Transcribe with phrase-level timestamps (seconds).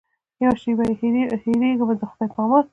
[0.43, 2.65] یوه شېبه یمه هېرېږمه د خدای په امان.